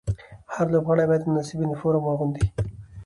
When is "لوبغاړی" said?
0.73-1.05